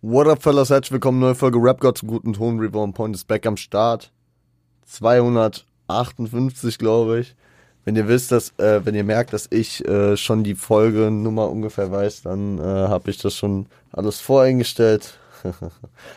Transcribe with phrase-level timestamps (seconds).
[0.00, 0.70] What up, fellas?
[0.70, 2.60] Herzlich willkommen, neue Folge Rap God zum guten Ton.
[2.60, 4.12] Reborn Point ist back am Start.
[4.86, 7.34] 258, glaube ich.
[7.84, 11.90] Wenn ihr wisst, dass, äh, wenn ihr merkt, dass ich äh, schon die Folgenummer ungefähr
[11.90, 15.18] weiß, dann äh, habe ich das schon alles voreingestellt.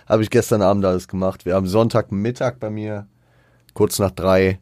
[0.07, 1.48] habe ich gestern Abend alles gemacht.
[1.48, 3.07] Wir haben Sonntagmittag bei mir,
[3.73, 4.59] kurz nach drei,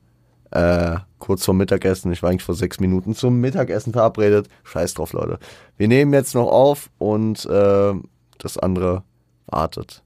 [0.51, 2.13] äh, kurz vor Mittagessen.
[2.13, 4.47] Ich war eigentlich vor sechs Minuten zum Mittagessen verabredet.
[4.63, 5.39] Scheiß drauf, Leute.
[5.75, 7.95] Wir nehmen jetzt noch auf und äh,
[8.37, 9.03] das andere
[9.51, 10.03] wartet.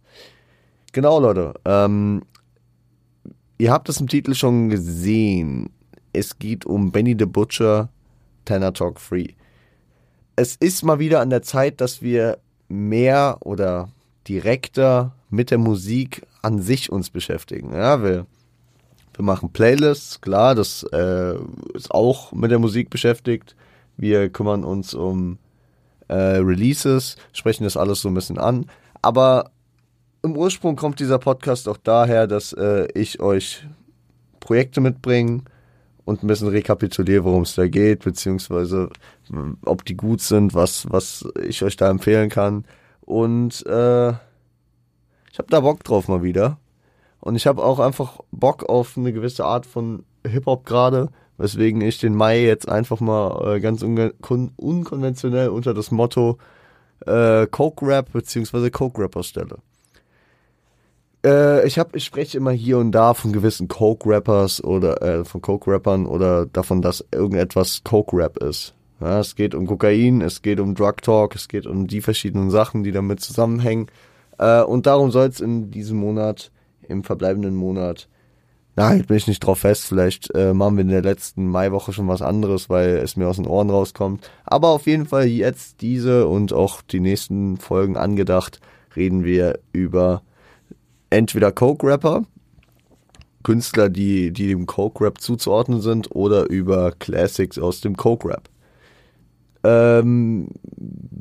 [0.91, 1.53] Genau, Leute.
[1.65, 2.23] Ähm,
[3.57, 5.70] ihr habt es im Titel schon gesehen.
[6.13, 7.89] Es geht um Benny the Butcher,
[8.45, 9.29] Tanner Talk Free.
[10.35, 12.37] Es ist mal wieder an der Zeit, dass wir
[12.67, 13.89] mehr oder
[14.27, 17.73] direkter mit der Musik an sich uns beschäftigen.
[17.73, 18.25] Ja, wir,
[19.15, 21.35] wir machen Playlists, klar, das äh,
[21.73, 23.55] ist auch mit der Musik beschäftigt.
[23.98, 25.37] Wir kümmern uns um
[26.07, 28.65] äh, Releases, sprechen das alles so ein bisschen an.
[29.03, 29.52] Aber
[30.23, 33.68] im Ursprung kommt dieser Podcast auch daher, dass äh, ich euch
[34.40, 35.43] Projekte mitbringe
[36.05, 38.90] und ein bisschen rekapituliere, worum es da geht, beziehungsweise
[39.65, 42.65] ob die gut sind, was, was ich euch da empfehlen kann.
[43.01, 46.57] Und äh, ich habe da Bock drauf mal wieder.
[47.20, 51.98] Und ich habe auch einfach Bock auf eine gewisse Art von Hip-Hop gerade, weswegen ich
[51.98, 54.12] den Mai jetzt einfach mal äh, ganz un
[54.55, 56.37] unkonventionell unter das Motto
[57.07, 58.70] äh, Coke Rap bzw.
[58.70, 59.57] Coke Rapper stelle.
[61.26, 65.25] Äh, ich habe, ich spreche immer hier und da von gewissen Coke Rappers oder äh,
[65.25, 68.74] von Coke Rappern oder davon, dass irgendetwas Coke Rap ist.
[69.00, 72.50] Ja, es geht um Kokain, es geht um Drug Talk, es geht um die verschiedenen
[72.50, 73.88] Sachen, die damit zusammenhängen.
[74.38, 76.51] Äh, und darum soll es in diesem Monat,
[76.88, 78.07] im verbleibenden Monat,
[78.75, 79.85] Nein, bin ich nicht drauf fest.
[79.85, 83.35] Vielleicht äh, machen wir in der letzten Maiwoche schon was anderes, weil es mir aus
[83.35, 84.31] den Ohren rauskommt.
[84.46, 88.59] Aber auf jeden Fall jetzt diese und auch die nächsten Folgen angedacht,
[88.96, 90.24] reden wir über
[91.12, 92.24] entweder Coke-Rapper,
[93.44, 98.50] Künstler, die, die dem Coke-Rap zuzuordnen sind, oder über Classics aus dem Coke-Rap.
[99.63, 100.50] Ähm,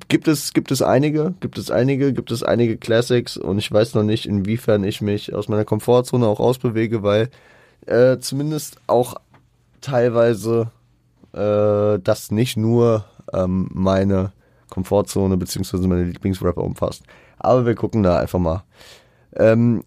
[0.08, 3.94] gibt es, gibt es einige, gibt es einige, gibt es einige Classics und ich weiß
[3.94, 7.30] noch nicht, inwiefern ich mich aus meiner Komfortzone auch ausbewege, weil
[7.86, 9.14] äh, zumindest auch
[9.80, 10.70] teilweise
[11.32, 14.32] äh, das nicht nur ähm, meine
[14.70, 17.04] Komfortzone beziehungsweise meine Lieblingsrapper umfasst.
[17.38, 18.64] Aber wir gucken da einfach mal.
[19.36, 19.84] Ähm,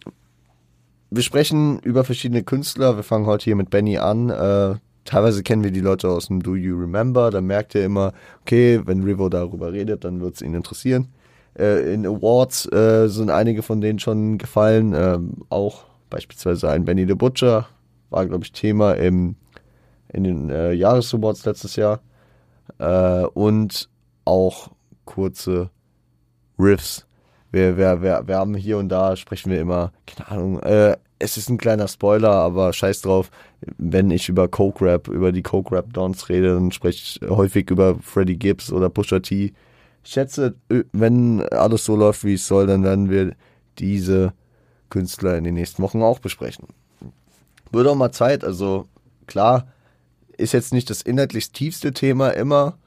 [1.09, 2.95] wir sprechen über verschiedene Künstler.
[2.95, 4.29] Wir fangen heute hier mit Benny an.
[4.29, 8.13] Äh, teilweise kennen wir die Leute aus dem Do You Remember, dann merkt ihr immer,
[8.41, 11.07] okay, wenn Rivo darüber redet, dann wird es ihn interessieren.
[11.57, 17.07] Äh, in Awards äh, sind einige von denen schon gefallen, ähm, auch beispielsweise ein Benny
[17.07, 17.67] the Butcher,
[18.09, 19.35] war glaube ich Thema im,
[20.11, 22.01] in den äh, Jahresawards letztes Jahr
[22.79, 23.89] äh, und
[24.25, 24.71] auch
[25.05, 25.69] kurze
[26.59, 27.05] Riffs.
[27.51, 31.37] Wir, wir, wir, wir haben hier und da, sprechen wir immer, keine Ahnung, äh, es
[31.37, 33.31] ist ein kleiner Spoiler, aber scheiß drauf.
[33.77, 37.69] Wenn ich über Coke Rap, über die Coke Rap Dons rede, dann spreche ich häufig
[37.69, 39.53] über Freddie Gibbs oder Pusha T.
[40.03, 40.55] Ich schätze,
[40.91, 43.35] wenn alles so läuft, wie es soll, dann werden wir
[43.79, 44.33] diese
[44.89, 46.67] Künstler in den nächsten Wochen auch besprechen.
[47.71, 48.85] Würde auch mal Zeit, also
[49.25, 49.67] klar,
[50.37, 52.77] ist jetzt nicht das inhaltlich tiefste Thema immer,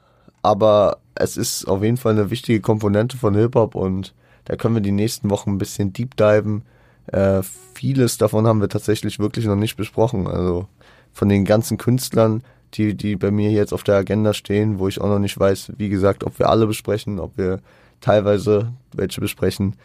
[0.41, 4.13] aber es ist auf jeden Fall eine wichtige Komponente von Hip-Hop und
[4.45, 6.63] da können wir die nächsten Wochen ein bisschen deep diven
[7.07, 7.41] äh,
[7.73, 10.27] vieles davon haben wir tatsächlich wirklich noch nicht besprochen.
[10.27, 10.67] Also
[11.13, 12.43] von den ganzen Künstlern,
[12.73, 15.73] die, die bei mir jetzt auf der Agenda stehen, wo ich auch noch nicht weiß,
[15.77, 17.59] wie gesagt, ob wir alle besprechen, ob wir
[18.01, 19.75] teilweise welche besprechen.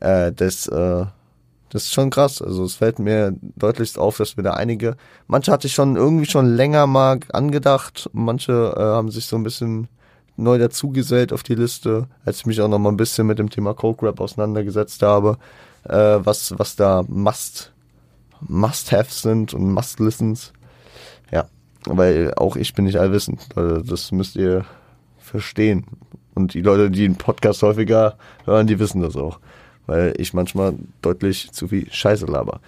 [0.00, 1.04] Äh, das, äh,
[1.70, 2.42] das ist schon krass.
[2.42, 4.96] Also es fällt mir deutlichst auf, dass wir da einige,
[5.26, 9.44] manche hatte ich schon irgendwie schon länger mal angedacht, manche äh, haben sich so ein
[9.44, 9.88] bisschen
[10.36, 13.50] neu dazugesellt auf die Liste, als ich mich auch noch mal ein bisschen mit dem
[13.50, 15.38] Thema Coke Rap auseinandergesetzt habe
[15.88, 17.72] äh, was, was da Must,
[18.40, 20.52] Must-Haves sind und Must-Listens.
[21.30, 21.46] Ja,
[21.86, 23.48] weil auch ich bin nicht allwissend.
[23.54, 24.64] Das müsst ihr
[25.18, 25.86] verstehen.
[26.34, 29.40] Und die Leute, die den Podcast häufiger hören, die wissen das auch.
[29.86, 32.60] Weil ich manchmal deutlich zu viel Scheiße laber.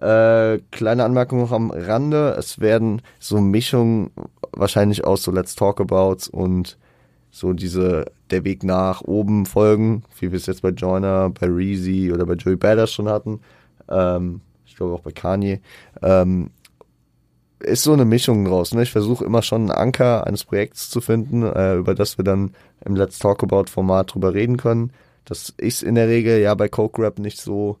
[0.00, 2.34] Äh, kleine Anmerkung noch am Rande.
[2.38, 4.10] Es werden so Mischungen
[4.52, 6.76] wahrscheinlich aus so Let's Talk About und
[7.34, 12.12] so diese der Weg nach oben folgen, wie wir es jetzt bei Joyner, bei Reezy
[12.12, 13.40] oder bei Joey Badass schon hatten.
[13.88, 15.60] Ähm, ich glaube auch bei Kanye.
[16.00, 16.50] Ähm,
[17.58, 18.72] ist so eine Mischung draus.
[18.72, 18.84] Ne?
[18.84, 22.52] Ich versuche immer schon einen Anker eines Projekts zu finden, äh, über das wir dann
[22.84, 24.92] im Let's Talk About Format drüber reden können.
[25.24, 27.78] Das ist in der Regel ja bei Coke Rap nicht so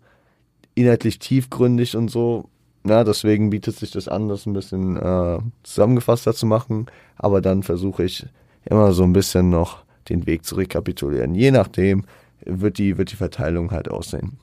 [0.74, 2.46] inhaltlich tiefgründig und so.
[2.82, 6.86] Na, deswegen bietet sich das an, das ein bisschen äh, zusammengefasster zu machen.
[7.16, 8.26] Aber dann versuche ich
[8.66, 11.34] immer so ein bisschen noch den Weg zu rekapitulieren.
[11.34, 12.04] Je nachdem,
[12.44, 14.38] wird die, wird die Verteilung halt aussehen.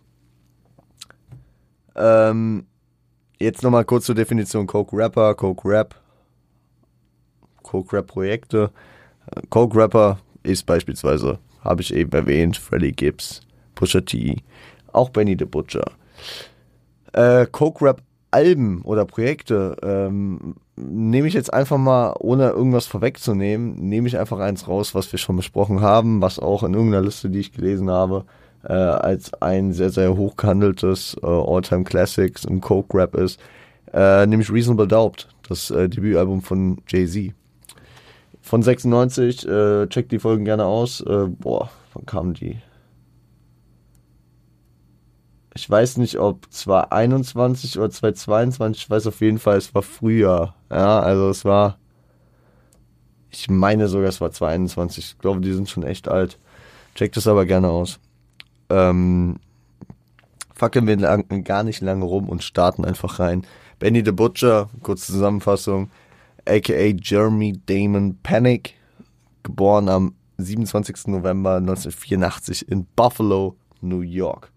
[1.95, 2.65] Ähm,
[3.39, 5.95] jetzt nochmal kurz zur Definition Coke Rapper, Coke Rap,
[7.63, 8.71] Coke Rap Projekte.
[9.50, 13.41] Coke Rapper ist beispielsweise, habe ich eben erwähnt, Freddie Gibbs,
[13.75, 14.41] Pusha T,
[14.91, 15.85] auch Benny the Butcher.
[17.13, 18.01] Äh, Coke Rap
[18.31, 24.39] Alben oder Projekte ähm, nehme ich jetzt einfach mal, ohne irgendwas vorwegzunehmen, nehme ich einfach
[24.39, 27.89] eins raus, was wir schon besprochen haben, was auch in irgendeiner Liste, die ich gelesen
[27.89, 28.25] habe,
[28.63, 33.39] äh, als ein sehr, sehr hoch gehandeltes äh, All-Time Classics im Coke Rap ist,
[33.94, 37.33] äh, nämlich Reasonable Doubt, das äh, Debütalbum von Jay-Z.
[38.42, 41.01] Von 96, äh, checkt die Folgen gerne aus.
[41.01, 42.57] Äh, boah, wann kamen die?
[45.53, 50.56] Ich weiß nicht, ob 2021 oder 2022, ich weiß auf jeden Fall, es war früher.
[50.69, 51.77] Ja, also es war,
[53.30, 55.06] ich meine sogar, es war 2021.
[55.06, 56.39] Ich glaube, die sind schon echt alt.
[56.95, 58.00] Checkt es aber gerne aus.
[58.69, 59.39] Ähm,
[60.56, 63.45] fackeln wir lang, gar nicht lange rum und starten einfach rein.
[63.80, 65.89] Benny the Butcher, kurze Zusammenfassung,
[66.45, 68.75] aka Jeremy Damon Panic,
[69.44, 71.07] geboren am 27.
[71.07, 74.50] November 1984 in Buffalo, New York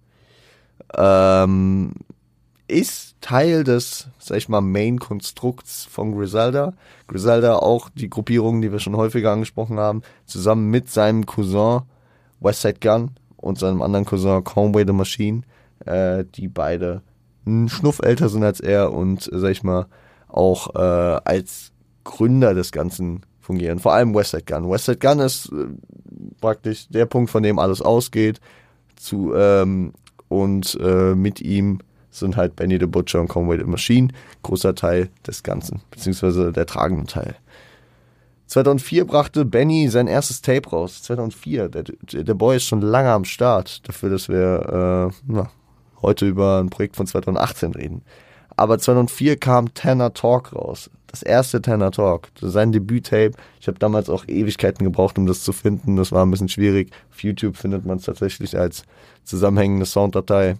[0.96, 1.93] ähm,
[2.69, 6.75] ist Teil des, sag ich mal, Main-Konstrukts von Griselda.
[7.06, 11.82] Griselda auch die Gruppierung, die wir schon häufiger angesprochen haben, zusammen mit seinem Cousin
[12.41, 15.43] Westside Gun und seinem anderen Cousin Conway the Machine,
[15.87, 17.02] äh, die beide
[17.47, 19.87] einen Schnuff älter sind als er und, sag ich mal,
[20.29, 21.73] auch äh, als
[22.05, 23.79] Gründer des Ganzen fungieren.
[23.79, 24.70] Vor allem Westside Gun.
[24.70, 25.67] Westside Gun ist äh,
[26.40, 28.40] praktisch der Punkt, von dem alles ausgeht.
[28.97, 29.93] Zu ähm,
[30.43, 31.79] und äh, mit ihm
[32.11, 34.09] sind halt Benny the Butcher und Conway the Machine,
[34.43, 37.37] großer Teil des Ganzen, beziehungsweise der tragende Teil.
[38.47, 41.03] 2004 brachte Benny sein erstes Tape raus.
[41.03, 41.69] 2004.
[41.71, 45.51] Der, der Boy ist schon lange am Start, dafür, dass wir äh, na,
[46.03, 48.03] heute über ein Projekt von 2018 reden.
[48.57, 50.91] Aber 2004 kam Tanner Talk raus.
[51.14, 52.31] Das erste Tanner Talk.
[52.40, 53.34] Sein Debüt-Tape.
[53.61, 55.94] Ich habe damals auch Ewigkeiten gebraucht, um das zu finden.
[55.94, 56.90] Das war ein bisschen schwierig.
[57.12, 58.82] Auf YouTube findet man es tatsächlich als
[59.22, 60.56] zusammenhängende Sounddatei.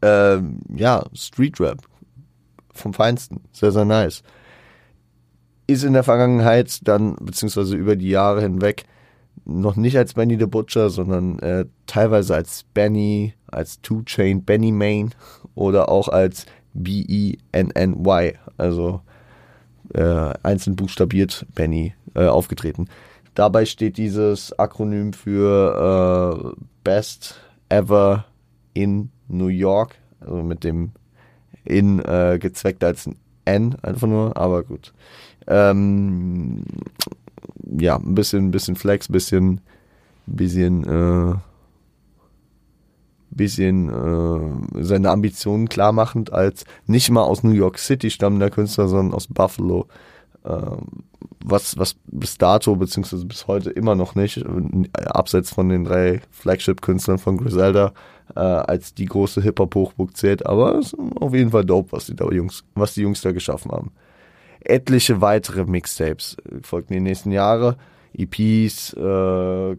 [0.00, 1.78] Ähm, ja, Street Rap.
[2.72, 3.40] Vom Feinsten.
[3.50, 4.22] Sehr, sehr nice.
[5.66, 8.84] Ist in der Vergangenheit dann, beziehungsweise über die Jahre hinweg,
[9.44, 14.70] noch nicht als Benny the Butcher, sondern äh, teilweise als Benny, als Two Chain Benny
[14.70, 15.10] Main
[15.56, 19.00] oder auch als B-E-N-N-Y, also
[19.94, 22.88] äh, einzeln buchstabiert Benny, äh, aufgetreten.
[23.34, 28.24] Dabei steht dieses Akronym für äh, Best Ever
[28.74, 30.92] in New York, also mit dem
[31.64, 34.92] in äh, gezweckt als ein N einfach nur, aber gut.
[35.46, 36.64] Ähm,
[37.78, 39.60] ja, ein bisschen, ein bisschen Flex, bisschen,
[40.26, 41.34] bisschen, äh,
[43.30, 48.88] bisschen äh, seine Ambitionen klar machend als nicht mal aus New York City stammender Künstler,
[48.88, 49.86] sondern aus Buffalo.
[50.44, 50.76] Äh,
[51.42, 56.20] was, was bis dato, beziehungsweise bis heute immer noch nicht, äh, abseits von den drei
[56.30, 57.92] Flagship-Künstlern von Griselda,
[58.34, 62.14] äh, als die große Hip-Hop-Hochburg zählt, aber es ist auf jeden Fall dope, was die,
[62.14, 63.90] da Jungs, was die Jungs da geschaffen haben
[64.60, 67.76] etliche weitere Mixtapes folgten die nächsten Jahre.
[68.12, 69.76] EPs, äh,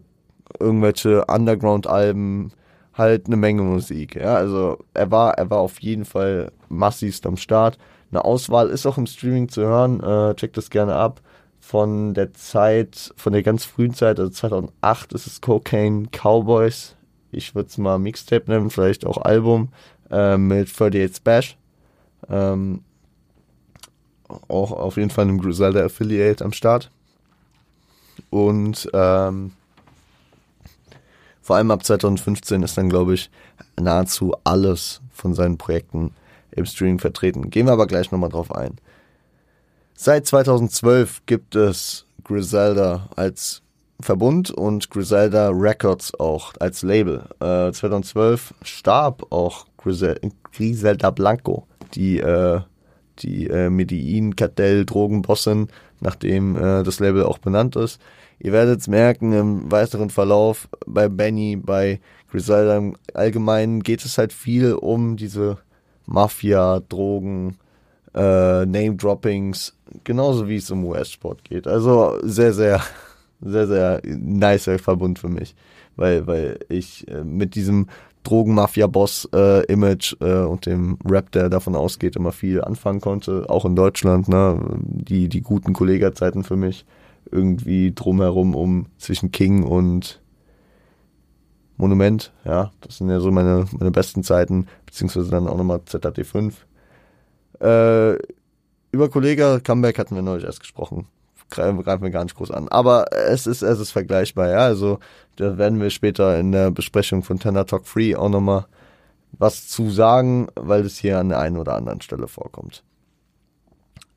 [0.58, 2.52] irgendwelche Underground-Alben,
[2.94, 4.16] halt eine Menge Musik.
[4.16, 7.78] Ja, also er war, er war auf jeden Fall massivst am Start.
[8.10, 10.00] Eine Auswahl ist auch im Streaming zu hören.
[10.02, 11.20] Äh, checkt das gerne ab.
[11.60, 16.96] Von der Zeit, von der ganz frühen Zeit, also 2008 ist es Cocaine Cowboys.
[17.30, 19.68] Ich würde es mal Mixtape nennen, vielleicht auch Album
[20.10, 21.56] äh, mit 38 Bash.
[22.28, 22.82] Ähm,
[24.48, 26.90] auch auf jeden Fall einem Griselda Affiliate am Start.
[28.30, 29.52] Und ähm,
[31.42, 33.30] vor allem ab 2015 ist dann, glaube ich,
[33.78, 36.12] nahezu alles von seinen Projekten
[36.52, 37.50] im Streaming vertreten.
[37.50, 38.76] Gehen wir aber gleich nochmal drauf ein.
[39.94, 43.62] Seit 2012 gibt es Griselda als
[44.00, 47.28] Verbund und Griselda Records auch als Label.
[47.40, 50.18] Äh, 2012 starb auch Grisel
[50.52, 52.60] Griselda Blanco, die äh,
[53.18, 55.68] die äh, Medellin-Kartell-Drogenbossin,
[56.00, 58.00] nachdem äh, das Label auch benannt ist.
[58.44, 64.18] Ihr werdet es merken im weiteren Verlauf bei Benny, bei Griselda im Allgemeinen geht es
[64.18, 65.58] halt viel um diese
[66.06, 67.56] Mafia, Drogen,
[68.14, 71.68] äh, Name-Droppings, genauso wie es um US-Sport geht.
[71.68, 72.80] Also sehr, sehr,
[73.40, 75.54] sehr, sehr nicer Verbund für mich,
[75.94, 77.86] weil, weil ich äh, mit diesem
[78.24, 83.76] Drogenmafia-Boss-Image äh, äh, und dem Rap, der davon ausgeht, immer viel anfangen konnte, auch in
[83.76, 86.84] Deutschland, ne, die, die guten Kollegerzeiten für mich
[87.30, 90.20] irgendwie drumherum um zwischen King und
[91.76, 96.52] Monument, ja, das sind ja so meine, meine besten Zeiten, beziehungsweise dann auch nochmal ZHT5.
[97.60, 98.18] Äh,
[98.92, 101.06] über Kollega Comeback hatten wir neulich erst gesprochen.
[101.50, 102.68] Greifen, greifen wir gar nicht groß an.
[102.68, 104.58] Aber es ist, es ist vergleichbar, ja.
[104.58, 104.98] Also,
[105.36, 108.66] da werden wir später in der Besprechung von Tender Talk Free auch nochmal
[109.32, 112.84] was zu sagen, weil es hier an der einen oder anderen Stelle vorkommt.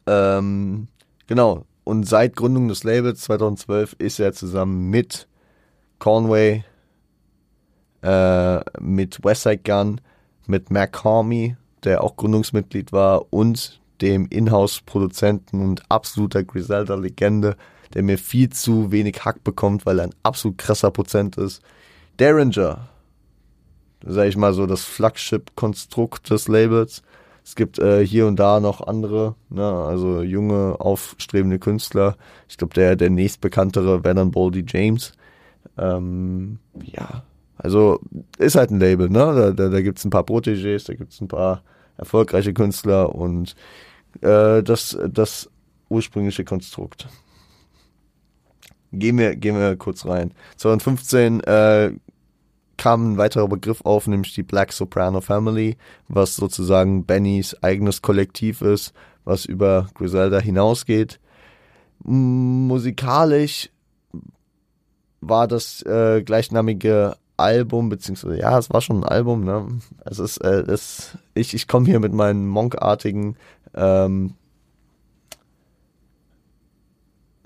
[0.07, 0.87] Ähm,
[1.27, 1.65] genau.
[1.85, 5.27] Und seit Gründung des Labels 2012 ist er zusammen mit
[5.99, 6.65] Conway,
[8.01, 10.01] äh, mit Westside Gun,
[10.47, 17.55] mit Mac Harmy, der auch Gründungsmitglied war, und dem Inhouse-Produzenten und absoluter Griselda-Legende,
[17.93, 21.61] der mir viel zu wenig Hack bekommt, weil er ein absolut krasser Prozent ist.
[22.17, 22.89] Derringer,
[24.03, 27.03] sag ich mal so, das Flagship-Konstrukt des Labels.
[27.45, 32.17] Es gibt äh, hier und da noch andere, ne, also junge, aufstrebende Künstler.
[32.49, 35.13] Ich glaube, der, der nächstbekanntere wäre dann Boldy James.
[35.77, 37.23] Ähm, ja,
[37.55, 37.99] also
[38.39, 39.19] ist halt ein Label, ne?
[39.19, 41.61] Da, da, da gibt es ein paar Protégés, da gibt es ein paar
[41.97, 43.55] erfolgreiche Künstler und
[44.21, 45.47] äh, das, das
[45.89, 47.07] ursprüngliche Konstrukt.
[48.91, 50.33] Gehen wir, gehen wir kurz rein.
[50.57, 51.91] 2015 äh,
[52.77, 55.77] kam ein weiterer Begriff auf, nämlich die Black Soprano Family,
[56.07, 61.19] was sozusagen Bennys eigenes Kollektiv ist, was über Griselda hinausgeht.
[62.03, 63.69] Musikalisch
[65.21, 69.67] war das äh, gleichnamige Album, beziehungsweise ja, es war schon ein Album, ne?
[70.05, 73.35] Es ist, äh, es, ich, ich komme hier mit meinen monkartigen
[73.73, 74.35] ähm,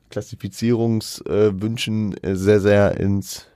[0.10, 3.48] Klassifizierungswünschen äh, sehr, sehr ins,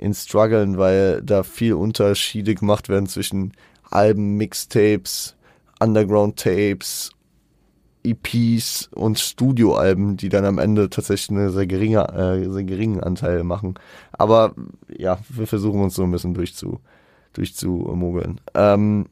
[0.00, 3.52] ins Struggeln, weil da viel Unterschiede gemacht werden zwischen
[3.90, 5.36] Alben, Mixtapes,
[5.78, 7.12] Underground-Tapes
[8.02, 13.44] EPs und Studioalben, die dann am Ende tatsächlich einen sehr, geringer, äh, sehr geringen Anteil
[13.44, 13.74] machen.
[14.12, 14.54] Aber
[14.88, 16.80] ja, wir versuchen uns so ein bisschen durchzu,
[17.34, 18.40] durchzumogeln.
[18.54, 19.06] Ähm,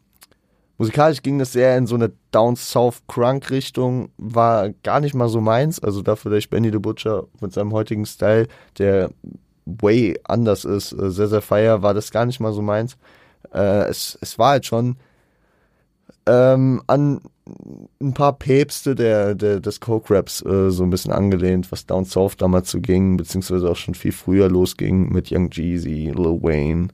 [0.78, 5.28] musikalisch ging das sehr in so eine Down South Crunk Richtung, war gar nicht mal
[5.28, 5.80] so meins.
[5.80, 9.10] Also dafür, ich Benny the Butcher mit seinem heutigen Style, der
[9.80, 12.96] way anders ist, äh, sehr, sehr feier, war das gar nicht mal so meins.
[13.52, 14.96] Äh, es, es war halt schon
[16.26, 17.20] ähm, an
[18.00, 22.36] ein paar Päpste der, der, des Coke-Raps äh, so ein bisschen angelehnt, was Down South
[22.36, 26.88] damals so ging, beziehungsweise auch schon viel früher losging mit Young Jeezy, Lil Wayne,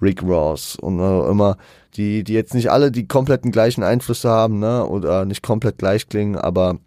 [0.00, 1.56] Rick Ross und äh, immer,
[1.94, 6.08] die, die jetzt nicht alle die kompletten gleichen Einflüsse haben, ne, oder nicht komplett gleich
[6.08, 6.78] klingen, aber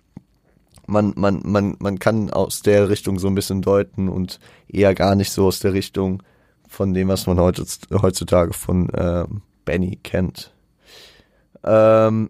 [0.87, 5.15] man, man, man, man kann aus der Richtung so ein bisschen deuten und eher gar
[5.15, 6.23] nicht so aus der Richtung
[6.67, 9.25] von dem, was man heutzutage von äh,
[9.65, 10.53] Benny kennt.
[11.63, 12.29] Ähm,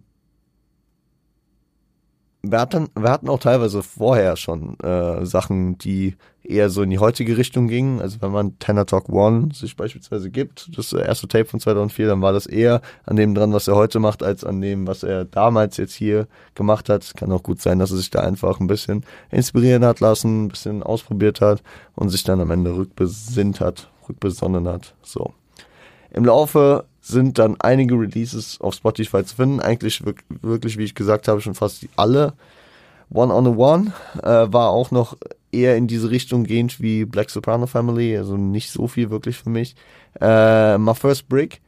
[2.51, 6.99] wir hatten, wir hatten auch teilweise vorher schon äh, Sachen, die eher so in die
[6.99, 8.01] heutige Richtung gingen.
[8.01, 12.21] Also wenn man Tenor Talk One sich beispielsweise gibt, das erste Tape von 2004, dann
[12.21, 15.25] war das eher an dem dran, was er heute macht, als an dem, was er
[15.25, 17.13] damals jetzt hier gemacht hat.
[17.15, 20.49] Kann auch gut sein, dass er sich da einfach ein bisschen inspirieren hat lassen, ein
[20.49, 21.63] bisschen ausprobiert hat
[21.95, 24.93] und sich dann am Ende rückbesinnt hat, rückbesonnen hat.
[25.01, 25.33] So.
[26.11, 29.59] Im Laufe sind dann einige Releases auf Spotify zu finden.
[29.59, 30.03] Eigentlich
[30.41, 32.33] wirklich, wie ich gesagt habe, schon fast alle.
[33.11, 33.93] One on a One
[34.23, 35.15] äh, war auch noch
[35.51, 39.51] eher in diese Richtung gehend wie Black Soprano Family, also nicht so viel wirklich für
[39.51, 39.75] mich.
[40.19, 41.61] Äh, My First Brick,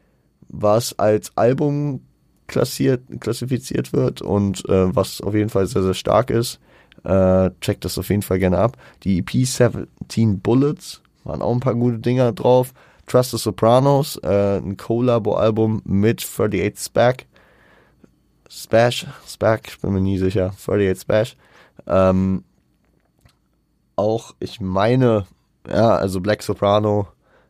[0.50, 2.02] was als Album
[2.48, 6.60] klassiert, klassifiziert wird und äh, was auf jeden Fall sehr, sehr stark ist.
[7.04, 8.76] Äh, checkt das auf jeden Fall gerne ab.
[9.04, 12.74] Die EP 17 Bullets waren auch ein paar gute Dinger drauf.
[13.08, 17.26] Trust the Sopranos, äh, ein Collabo-Album mit 38 Spack.
[18.50, 21.38] Spash, Spack, ich bin mir nie sicher, 38 Spash.
[21.86, 22.44] Ähm,
[23.96, 25.26] auch, ich meine,
[25.68, 27.08] ja, also Black Soprano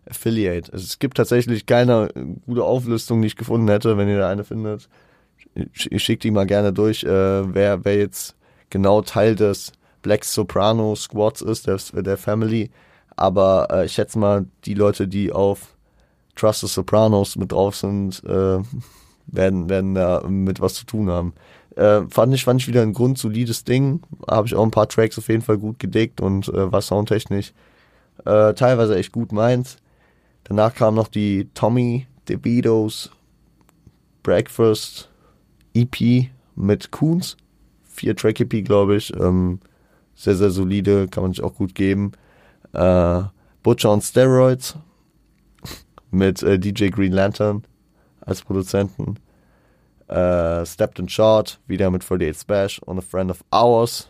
[0.10, 0.72] Affiliate.
[0.72, 2.10] Also es gibt tatsächlich keine
[2.46, 4.90] gute Auflistung, die ich gefunden hätte, wenn ihr da eine findet.
[5.74, 8.36] Ich, schicke die mal gerne durch, äh, wer, wer jetzt
[8.70, 9.72] genau Teil des
[10.02, 12.70] Black Soprano Squads ist, der, der Family.
[13.18, 15.76] Aber äh, ich schätze mal, die Leute, die auf
[16.36, 18.60] Trust the Sopranos mit drauf sind, äh,
[19.26, 21.34] werden, werden da mit was zu tun haben.
[21.76, 24.02] Äh, fand ich, fand ich wieder ein grundsolides Ding.
[24.30, 27.54] Habe ich auch ein paar Tracks auf jeden Fall gut gedickt und äh, war soundtechnisch
[28.26, 29.78] äh, teilweise echt gut meins.
[30.44, 33.12] Danach kam noch die Tommy DeVito's
[34.24, 35.10] Breakfast
[35.74, 37.38] EP mit Coons.
[37.84, 39.14] Vier Track EP, glaube ich.
[39.16, 39.60] Ähm,
[40.16, 42.12] sehr, sehr solide, kann man sich auch gut geben.
[42.74, 43.24] Äh,
[43.64, 44.76] Butcher on Steroids
[46.12, 47.64] mit äh, DJ Green Lantern
[48.22, 49.16] als Produzenten.
[50.08, 54.10] Äh, Stepped and Short, wieder mit 48 Smash und A Friend of Ours.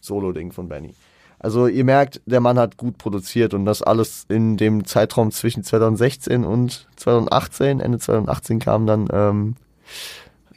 [0.00, 0.94] Solo-Ding von Benny.
[1.38, 5.62] Also ihr merkt, der Mann hat gut produziert und das alles in dem Zeitraum zwischen
[5.62, 7.80] 2016 und 2018.
[7.80, 9.56] Ende 2018 kam dann ähm,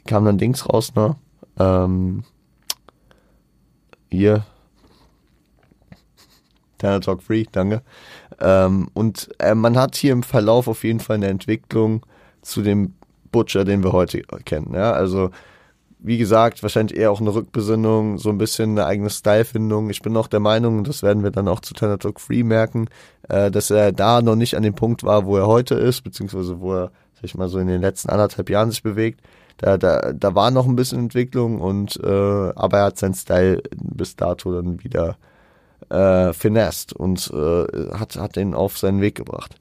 [0.06, 1.16] kam dann Dings raus, ne?
[1.58, 2.24] Ähm,
[4.10, 4.44] hier.
[6.78, 7.82] Tanner Talk Free, danke.
[8.40, 12.06] Ähm, und äh, man hat hier im Verlauf auf jeden Fall eine Entwicklung
[12.42, 12.94] zu dem
[13.30, 14.72] Butcher, den wir heute kennen.
[14.74, 14.92] Ja?
[14.92, 15.30] Also
[16.00, 19.90] wie gesagt, wahrscheinlich eher auch eine Rückbesinnung, so ein bisschen eine eigene Stylefindung.
[19.90, 22.88] Ich bin auch der Meinung, das werden wir dann auch zu Tanner Talk Free merken,
[23.28, 26.60] äh, dass er da noch nicht an dem Punkt war, wo er heute ist, beziehungsweise
[26.60, 29.20] wo er, sag ich mal, so in den letzten anderthalb Jahren sich bewegt.
[29.56, 32.06] Da, da, da war noch ein bisschen Entwicklung und äh,
[32.54, 35.16] aber er hat seinen Style bis dato dann wieder
[35.90, 39.56] äh, finessed und äh, hat, hat den auf seinen Weg gebracht.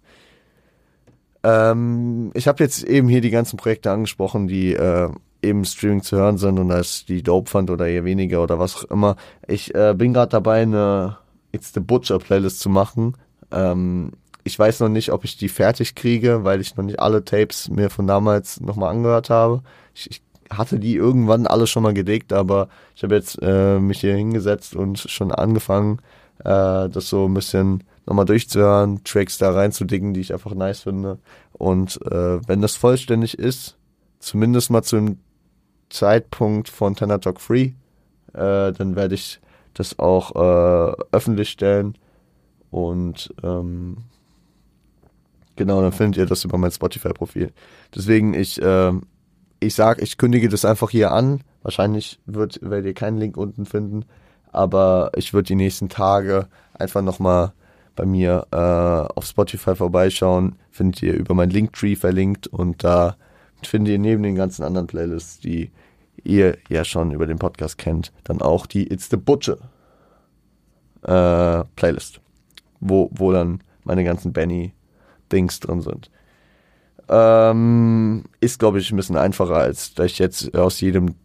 [1.43, 5.09] Ähm, ich habe jetzt eben hier die ganzen Projekte angesprochen, die äh,
[5.41, 8.75] eben Streaming zu hören sind und als die dope fand oder eher weniger oder was
[8.75, 9.15] auch immer.
[9.47, 11.17] Ich äh, bin gerade dabei, eine
[11.51, 13.15] It's the Butcher Playlist zu machen.
[13.51, 14.11] Ähm,
[14.43, 17.69] ich weiß noch nicht, ob ich die fertig kriege, weil ich noch nicht alle Tapes
[17.69, 19.61] mir von damals nochmal angehört habe.
[19.93, 24.01] Ich, ich hatte die irgendwann alle schon mal gedickt, aber ich habe jetzt äh, mich
[24.01, 25.99] hier hingesetzt und schon angefangen,
[26.39, 31.19] äh, das so ein bisschen nochmal durchzuhören, Tracks da reinzudicken, die ich einfach nice finde.
[31.53, 33.77] Und äh, wenn das vollständig ist,
[34.19, 35.19] zumindest mal zum
[35.89, 37.71] Zeitpunkt von Tenor Talk Free,
[38.33, 39.39] äh, dann werde ich
[39.73, 41.97] das auch äh, öffentlich stellen.
[42.71, 43.97] Und ähm,
[45.55, 47.51] genau, dann findet ihr das über mein Spotify-Profil.
[47.95, 48.93] Deswegen, ich, äh,
[49.59, 51.41] ich sag, ich kündige das einfach hier an.
[51.63, 54.05] Wahrscheinlich wird, werdet ihr keinen Link unten finden,
[54.51, 57.53] aber ich würde die nächsten Tage einfach nochmal
[57.95, 60.55] bei mir äh, auf Spotify vorbeischauen.
[60.71, 63.17] Findet ihr über mein Linktree verlinkt und da
[63.63, 65.71] findet ihr neben den ganzen anderen Playlists, die
[66.23, 69.57] ihr ja schon über den Podcast kennt, dann auch die It's the Butcher
[71.03, 72.21] äh, Playlist,
[72.79, 76.11] wo, wo dann meine ganzen Benny-Dings drin sind.
[77.09, 81.15] Ähm, ist, glaube ich, ein bisschen einfacher, als dass ich jetzt aus jedem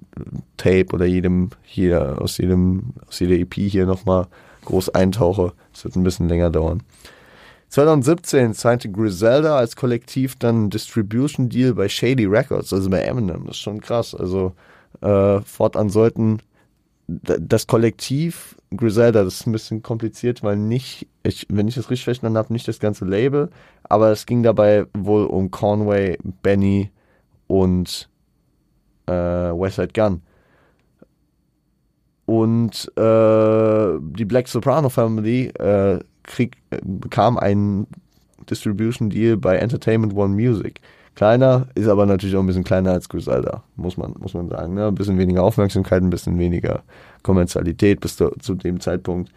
[0.57, 4.27] Tape oder jedem hier, aus jedem, aus jeder EP hier nochmal
[4.65, 5.53] groß eintauche.
[5.73, 6.83] Das wird ein bisschen länger dauern.
[7.71, 13.47] 2017 signte Griselda als Kollektiv dann Distribution Deal bei Shady Records, also bei Eminem.
[13.47, 14.15] Das ist schon krass.
[14.15, 14.53] Also
[15.01, 16.41] äh, fortan sollten
[17.07, 22.05] das Kollektiv Griselda, das ist ein bisschen kompliziert, weil nicht, ich, wenn ich das richtig
[22.05, 23.51] verstanden habe, nicht das ganze Label,
[23.85, 26.91] aber es ging dabei wohl um Conway, Benny
[27.49, 28.09] und
[29.07, 30.23] äh, Westside Gun.
[32.25, 37.87] Und äh, die Black Soprano Family äh, krieg, bekam einen
[38.49, 40.81] Distribution Deal bei Entertainment One Music.
[41.15, 44.75] Kleiner, ist aber natürlich auch ein bisschen kleiner als Griselda, muss man, muss man sagen.
[44.75, 44.87] Ne?
[44.87, 46.83] Ein bisschen weniger Aufmerksamkeit, ein bisschen weniger
[47.23, 49.31] Kommerzialität bis zu, zu dem Zeitpunkt.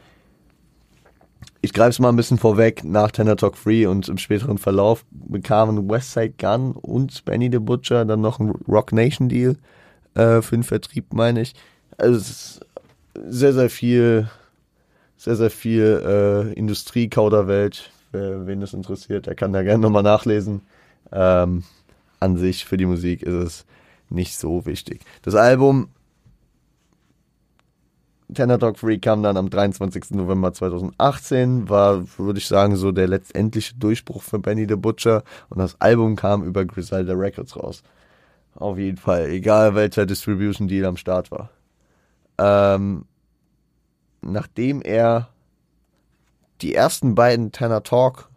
[1.61, 5.03] Ich greife es mal ein bisschen vorweg, nach Tenor Talk Free und im späteren Verlauf
[5.11, 9.57] bekamen Westside Gun und Benny the Butcher dann noch einen Rock Nation Deal
[10.13, 11.55] äh, für den Vertrieb, meine ich.
[11.97, 12.65] Also es ist
[13.27, 14.29] sehr, sehr viel,
[15.17, 17.89] sehr, sehr viel äh, Industrie-Kauderwelsch.
[18.11, 20.61] Wen das interessiert, der kann da gerne nochmal nachlesen.
[21.11, 21.63] Ähm,
[22.19, 23.65] an sich für die Musik ist es
[24.09, 25.01] nicht so wichtig.
[25.21, 25.89] Das Album
[28.33, 30.11] Tenor Dog Free kam dann am 23.
[30.11, 35.59] November 2018, war, würde ich sagen, so der letztendliche Durchbruch für Benny the Butcher und
[35.59, 37.83] das Album kam über Griselda Records raus.
[38.55, 41.49] Auf jeden Fall, egal welcher Distribution Deal am Start war.
[42.37, 43.05] Ähm,
[44.21, 45.29] nachdem er
[46.61, 48.29] die ersten beiden Tanner Talk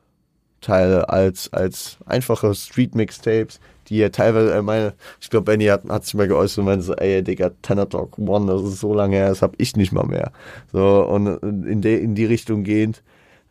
[0.60, 5.84] Teile als, als einfache Street Mixtapes, die er teilweise, äh, meine, ich glaube, Benny hat,
[5.88, 8.94] hat sich mal geäußert und meinte so, ey, Digga, Tanner Talk One, das ist so
[8.94, 10.32] lange her, das hab ich nicht mal mehr.
[10.72, 11.26] So, und
[11.66, 13.02] in, de, in die Richtung gehend,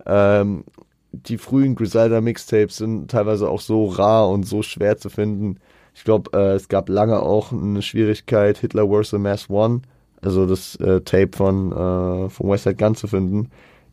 [0.05, 0.63] ähm,
[1.11, 5.57] die frühen Griselda Mixtapes sind teilweise auch so rar und so schwer zu finden.
[5.95, 9.13] Ich glaube, äh, es gab lange auch eine Schwierigkeit, Hitler vs.
[9.13, 9.81] Mass One
[10.21, 13.49] also das äh, Tape von, äh, von West Side Gun zu finden.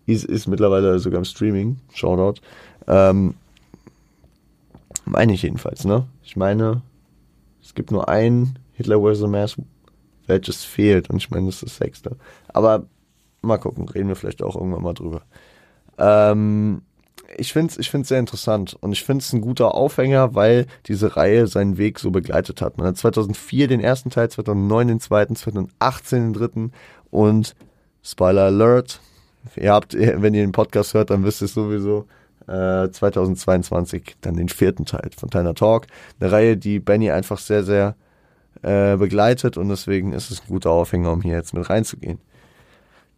[0.06, 1.78] Ist, ist mittlerweile sogar im Streaming.
[1.92, 2.40] Shoutout.
[2.86, 3.34] Ähm,
[5.04, 6.06] meine ich jedenfalls, ne?
[6.22, 6.82] Ich meine,
[7.62, 9.22] es gibt nur ein Hitler vs.
[9.22, 9.56] Mass,
[10.26, 11.10] welches fehlt.
[11.10, 12.16] Und ich meine, das ist das sechste.
[12.48, 12.86] Aber
[13.42, 15.22] mal gucken, reden wir vielleicht auch irgendwann mal drüber.
[15.98, 16.82] Ähm,
[17.36, 20.66] ich finde es ich find's sehr interessant und ich finde es ein guter Aufhänger, weil
[20.86, 22.78] diese Reihe seinen Weg so begleitet hat.
[22.78, 26.72] Man hat 2004 den ersten Teil, 2009 den zweiten, 2018 den dritten
[27.10, 27.54] und
[28.02, 29.00] Spoiler Alert,
[29.56, 32.06] ihr habt, wenn ihr den Podcast hört, dann wisst ihr es sowieso,
[32.46, 35.86] äh, 2022 dann den vierten Teil von Tyler Talk.
[36.20, 37.96] Eine Reihe, die Benny einfach sehr, sehr
[38.62, 42.18] äh, begleitet und deswegen ist es ein guter Aufhänger, um hier jetzt mit reinzugehen.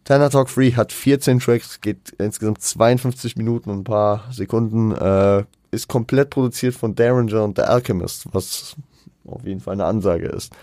[0.03, 5.43] Tanner Talk Free hat 14 Tracks, geht insgesamt 52 Minuten und ein paar Sekunden, äh,
[5.71, 8.77] ist komplett produziert von Derringer und The Alchemist, was
[9.25, 10.53] auf jeden Fall eine Ansage ist.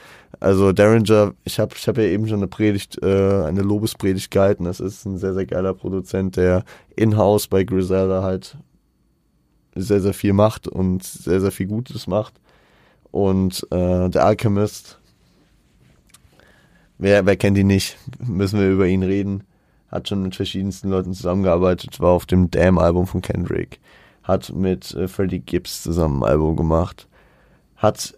[0.45, 4.65] Also Derringer, ich habe ich hab ja eben schon eine Predigt, äh, eine Lobespredigt gehalten.
[4.65, 6.65] Das ist ein sehr, sehr geiler Produzent, der
[6.97, 8.55] in-house bei Griselda halt
[9.75, 12.35] sehr, sehr viel macht und sehr, sehr viel Gutes macht.
[13.11, 14.99] Und äh, der Alchemist,
[16.99, 19.45] wer, wer kennt ihn nicht, müssen wir über ihn reden.
[19.89, 23.81] Hat schon mit verschiedensten Leuten zusammengearbeitet, war auf dem Damn-Album von Kendrick,
[24.23, 27.09] hat mit äh, Freddie Gibbs zusammen ein Album gemacht,
[27.77, 28.15] hat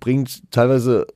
[0.00, 1.06] bringt teilweise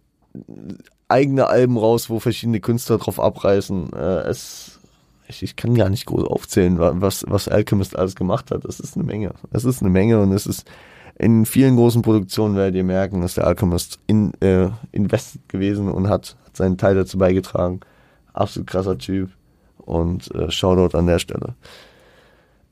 [1.09, 3.93] eigene Alben raus, wo verschiedene Künstler drauf abreißen.
[3.93, 4.81] Äh, es,
[5.29, 8.65] ich, ich, kann gar nicht groß aufzählen, was, was Alchemist alles gemacht hat.
[8.65, 9.35] Das ist eine Menge.
[9.51, 10.67] Es ist eine Menge und es ist
[11.17, 16.09] in vielen großen Produktionen werdet ihr merken, dass der Alchemist in, äh, invested gewesen und
[16.09, 17.81] hat, hat seinen Teil dazu beigetragen.
[18.33, 19.31] Absolut krasser Typ
[19.79, 21.55] und äh, Shoutout an der Stelle.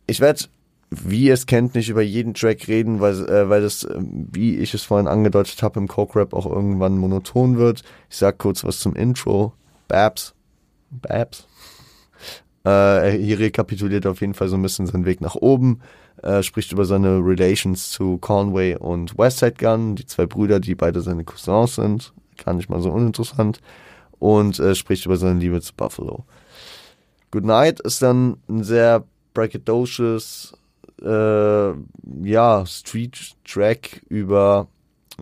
[0.06, 0.44] Ich werde
[0.92, 4.58] wie ihr es kennt, nicht über jeden Track reden, weil, äh, weil das, äh, wie
[4.58, 7.82] ich es vorhin angedeutet habe, im Coke-Rap auch irgendwann monoton wird.
[8.10, 9.54] Ich sag kurz was zum Intro.
[9.88, 10.34] Babs.
[10.90, 11.46] Babs.
[12.64, 15.80] Äh, hier rekapituliert auf jeden Fall so ein bisschen seinen Weg nach oben.
[16.22, 21.00] Äh, spricht über seine Relations zu Conway und Westside Gun, die zwei Brüder, die beide
[21.00, 22.12] seine Cousins sind.
[22.44, 23.60] Gar nicht mal so uninteressant.
[24.18, 26.24] Und äh, spricht über seine Liebe zu Buffalo.
[27.30, 30.54] Good Night ist dann ein sehr braggadocious,
[31.02, 31.72] äh,
[32.24, 34.68] ja, Street-Track über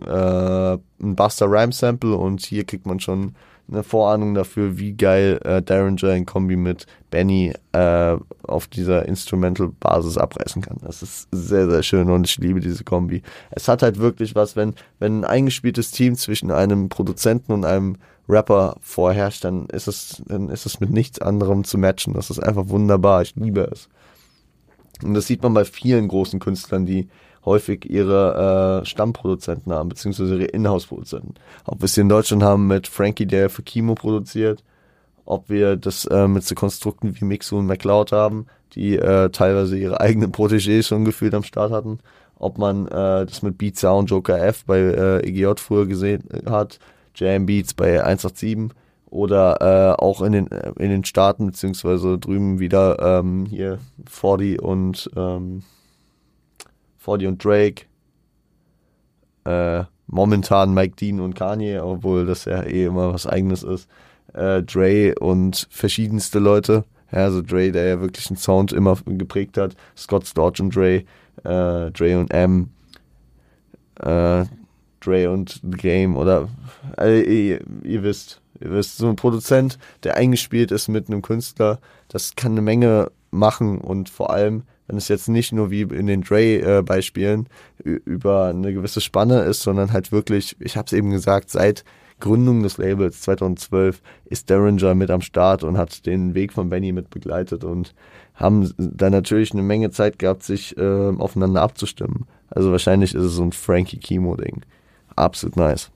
[0.05, 3.35] äh, ein Buster Rhyme Sample und hier kriegt man schon
[3.69, 10.17] eine Vorahnung dafür, wie geil äh, Derringer in Kombi mit Benny äh, auf dieser Instrumental-Basis
[10.17, 10.77] abreißen kann.
[10.81, 13.21] Das ist sehr, sehr schön und ich liebe diese Kombi.
[13.51, 17.97] Es hat halt wirklich was, wenn, wenn ein eingespieltes Team zwischen einem Produzenten und einem
[18.27, 22.13] Rapper vorherrscht, dann ist es, dann ist es mit nichts anderem zu matchen.
[22.13, 23.21] Das ist einfach wunderbar.
[23.21, 23.89] Ich liebe es.
[25.03, 27.07] Und das sieht man bei vielen großen Künstlern, die
[27.45, 31.33] häufig ihre äh, Stammproduzenten haben, beziehungsweise ihre Inhouse-Produzenten.
[31.65, 34.63] Ob wir es hier in Deutschland haben mit Frankie, der für Kimo produziert,
[35.25, 39.77] ob wir das äh, mit so Konstrukten wie Mixu und McLeod haben, die äh, teilweise
[39.77, 41.99] ihre eigenen Protégés schon gefühlt am Start hatten,
[42.37, 46.79] ob man äh, das mit Beat Sound Joker F bei äh, EGJ früher gesehen hat,
[47.15, 48.71] Jam Beats bei 187
[49.11, 53.77] oder äh, auch in den in den Staaten beziehungsweise drüben wieder ähm, hier
[54.09, 55.63] 40 und ähm,
[56.97, 57.85] 40 und Drake
[59.45, 63.89] äh, momentan Mike Dean und Kanye, obwohl das ja eh immer was eigenes ist.
[64.33, 66.85] Äh, Dre und verschiedenste Leute.
[67.11, 69.75] Ja, also Dre, der ja wirklich einen Sound immer geprägt hat.
[69.97, 71.03] Scott Storch und Dre,
[71.43, 72.69] äh, Dre und M,
[73.99, 74.45] äh,
[75.01, 76.47] Dre und Game oder
[76.97, 81.79] äh, ihr, ihr wisst, Ihr wisst, so ein Produzent, der eingespielt ist mit einem Künstler,
[82.09, 86.05] das kann eine Menge machen und vor allem, wenn es jetzt nicht nur wie in
[86.05, 87.47] den Dre-Beispielen
[87.83, 91.83] äh, über eine gewisse Spanne ist, sondern halt wirklich, ich habe es eben gesagt, seit
[92.19, 96.91] Gründung des Labels 2012 ist Derringer mit am Start und hat den Weg von Benny
[96.91, 97.95] mit begleitet und
[98.35, 102.27] haben da natürlich eine Menge Zeit gehabt, sich äh, aufeinander abzustimmen.
[102.49, 104.61] Also wahrscheinlich ist es so ein Frankie Kimo-Ding.
[105.15, 105.91] Absolut nice.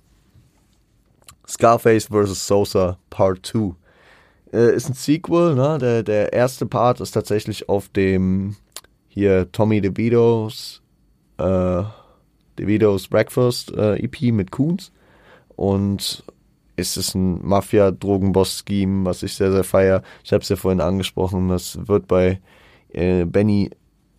[1.47, 2.47] Scarface vs.
[2.47, 3.75] Sosa Part 2.
[4.53, 5.77] Äh, ist ein Sequel, ne?
[5.79, 8.55] Der, der erste Part ist tatsächlich auf dem
[9.07, 10.81] hier Tommy DeVito's
[11.37, 11.83] äh,
[12.57, 14.91] DeVito's Breakfast äh, EP mit Coons.
[15.55, 16.23] Und
[16.75, 20.01] ist es ein Mafia-Drogenboss-Scheme, was ich sehr, sehr feier.
[20.23, 22.41] Ich habe es ja vorhin angesprochen, das wird bei
[22.91, 23.69] äh, Benny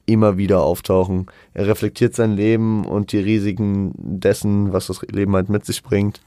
[0.06, 1.26] immer wieder auftauchen.
[1.52, 6.20] Er reflektiert sein Leben und die Risiken dessen, was das Leben halt mit sich bringt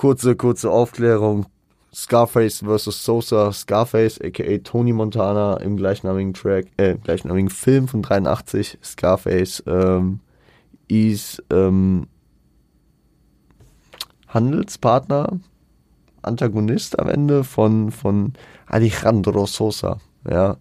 [0.00, 1.44] kurze, kurze Aufklärung.
[1.92, 3.04] Scarface vs.
[3.04, 10.20] Sosa, Scarface, aka Tony Montana im gleichnamigen Track, äh, gleichnamigen Film von 83, Scarface, ähm,
[10.88, 12.06] ist ähm,
[14.28, 15.38] Handelspartner,
[16.22, 18.32] Antagonist am Ende von, von
[18.66, 20.56] Alejandro Sosa, ja.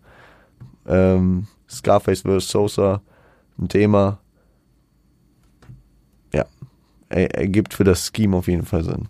[0.86, 2.48] Ähm, Scarface vs.
[2.48, 3.02] Sosa,
[3.58, 4.20] ein Thema,
[6.34, 6.46] ja,
[7.10, 9.08] er, ergibt für das Scheme auf jeden Fall Sinn.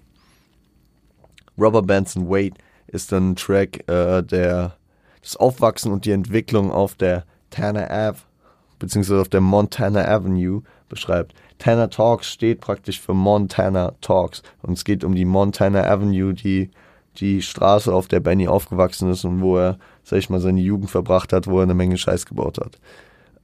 [1.58, 2.56] Rubber Bands and Wait
[2.88, 4.76] ist dann ein Track, äh, der
[5.22, 8.20] das Aufwachsen und die Entwicklung auf der Tanner Ave
[8.80, 11.36] beziehungsweise auf der Montana Avenue beschreibt.
[11.60, 16.72] Tanner Talks steht praktisch für Montana Talks und es geht um die Montana Avenue, die
[17.18, 19.78] die Straße, auf der Benny aufgewachsen ist und wo er,
[20.10, 22.80] sag ich mal, seine Jugend verbracht hat, wo er eine Menge Scheiß gebaut hat.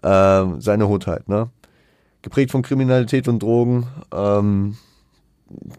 [0.04, 1.50] Ähm, seine Hut halt, ne?
[2.22, 4.78] Geprägt von Kriminalität und Drogen, ähm,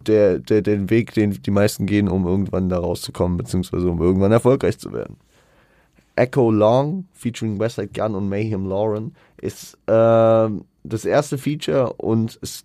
[0.06, 4.32] der, der, den Weg, den die meisten gehen, um irgendwann da rauszukommen, beziehungsweise um irgendwann
[4.32, 5.16] erfolgreich zu werden.
[6.14, 10.48] Echo Long, featuring Westside Gun und Mayhem Lauren, ist äh,
[10.84, 12.64] das erste Feature und es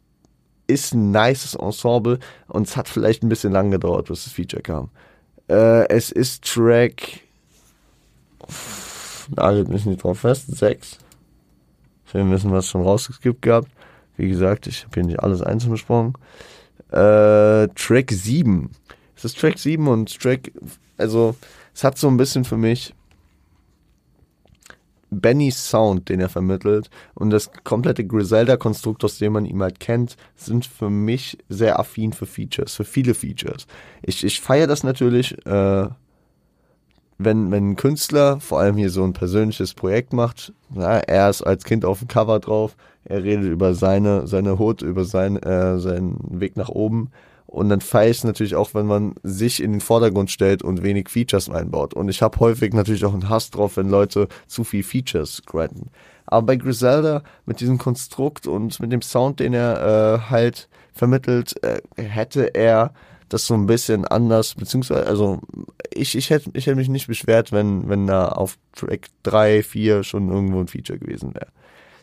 [0.67, 4.61] ist ein nices Ensemble und es hat vielleicht ein bisschen lang gedauert, bis das Feature
[4.61, 4.89] kam.
[5.49, 7.21] Äh, es ist Track,
[9.35, 10.97] nagelt mich nicht drauf fest, 6.
[12.05, 13.69] Ich will wissen, was schon rausgeskippt gehabt.
[14.17, 16.13] Wie gesagt, ich habe hier nicht alles einzeln besprochen.
[16.89, 18.69] Äh, Track 7.
[19.15, 20.51] Es ist Track 7 und Track,
[20.97, 21.35] also
[21.73, 22.93] es hat so ein bisschen für mich
[25.11, 30.15] Bennys Sound, den er vermittelt und das komplette Griselda-Konstrukt, aus dem man ihn halt kennt,
[30.35, 33.67] sind für mich sehr affin für Features, für viele Features.
[34.01, 35.87] Ich, ich feiere das natürlich, äh,
[37.23, 41.41] wenn, wenn ein Künstler vor allem hier so ein persönliches Projekt macht, na, er ist
[41.41, 45.79] als Kind auf dem Cover drauf, er redet über seine, seine Hut, über sein, äh,
[45.79, 47.11] seinen Weg nach oben
[47.51, 50.83] und dann feiere ich es natürlich auch, wenn man sich in den Vordergrund stellt und
[50.83, 51.93] wenig Features einbaut.
[51.93, 55.89] Und ich habe häufig natürlich auch einen Hass drauf, wenn Leute zu viel Features grinden.
[56.25, 59.81] Aber bei Griselda mit diesem Konstrukt und mit dem Sound, den er
[60.23, 62.93] äh, halt vermittelt, äh, hätte er
[63.33, 65.39] das so ein bisschen anders, beziehungsweise, also
[65.93, 70.03] ich, ich hätte ich hätte mich nicht beschwert, wenn, wenn da auf Track 3, 4
[70.03, 71.47] schon irgendwo ein Feature gewesen wäre.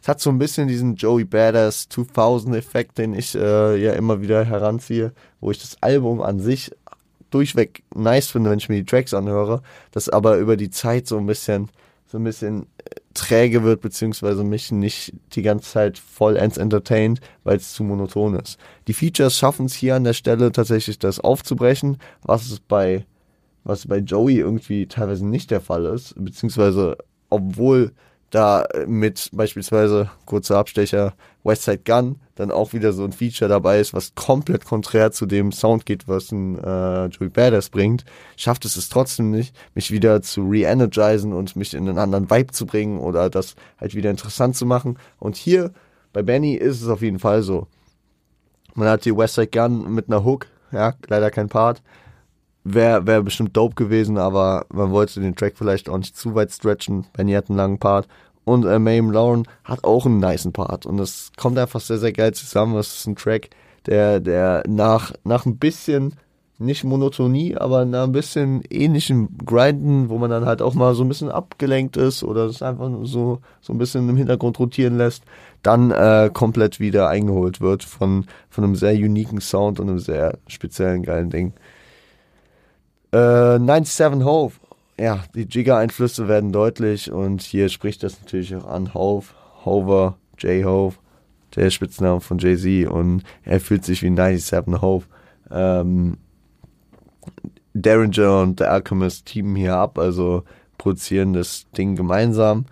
[0.01, 4.23] Es hat so ein bisschen diesen Joey Badass 2000 Effekt, den ich äh, ja immer
[4.23, 6.71] wieder heranziehe, wo ich das Album an sich
[7.31, 11.19] durchweg nice finde, wenn ich mir die Tracks anhöre, das aber über die Zeit so
[11.19, 11.69] ein bisschen
[12.11, 12.67] so ein bisschen
[13.15, 18.59] träge wird, beziehungsweise mich nicht die ganze Zeit vollends entertaint, weil es zu monoton ist.
[18.87, 23.05] Die Features schaffen es hier an der Stelle tatsächlich, das aufzubrechen, was es bei,
[23.65, 26.97] was bei Joey irgendwie teilweise nicht der Fall ist, beziehungsweise
[27.31, 27.93] obwohl
[28.31, 31.15] da mit beispielsweise, kurzer Abstecher,
[31.45, 35.51] Westside Gun dann auch wieder so ein Feature dabei ist, was komplett konträr zu dem
[35.51, 38.05] Sound geht, was ein äh, Joey Badass bringt,
[38.37, 42.53] schafft es es trotzdem nicht, mich wieder zu re-energizen und mich in einen anderen Vibe
[42.53, 44.99] zu bringen oder das halt wieder interessant zu machen.
[45.19, 45.73] Und hier
[46.13, 47.67] bei Benny ist es auf jeden Fall so.
[48.75, 51.83] Man hat die Westside Gun mit einer Hook, ja, leider kein Part,
[52.71, 56.53] Wäre wär bestimmt dope gewesen, aber man wollte den Track vielleicht auch nicht zu weit
[56.53, 57.07] stretchen.
[57.15, 58.09] Benny hat einen langen Part.
[58.45, 60.85] Und äh, Mame Lauren hat auch einen niceen Part.
[60.85, 62.77] Und es kommt einfach sehr, sehr geil zusammen.
[62.77, 63.51] Es ist ein Track,
[63.87, 66.15] der, der nach, nach ein bisschen,
[66.59, 71.05] nicht Monotonie, aber nach ein bisschen ähnlichem Grinden, wo man dann halt auch mal so
[71.05, 75.23] ein bisschen abgelenkt ist oder es einfach so, so ein bisschen im Hintergrund rotieren lässt,
[75.63, 80.39] dann äh, komplett wieder eingeholt wird von, von einem sehr uniken Sound und einem sehr
[80.49, 81.53] speziellen geilen Ding.
[83.13, 84.55] Äh, 97 Hove.
[84.99, 88.95] Ja, die Jigger-Einflüsse werden deutlich und hier spricht das natürlich auch an.
[88.95, 89.27] Hove,
[89.65, 90.97] Hover, J-Hove,
[91.55, 95.05] der Spitzname von Jay-Z und er fühlt sich wie 97 Hove.
[95.51, 96.19] Ähm,
[97.75, 100.43] Derringer und The Alchemist teamen hier ab, also
[100.79, 102.67] produzieren das Ding gemeinsam.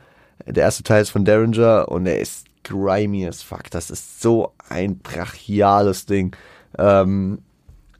[0.46, 3.70] Der erste Teil ist von Derringer und er ist grimy as fuck.
[3.70, 6.34] Das ist so ein brachiales Ding.
[6.78, 7.38] Ähm,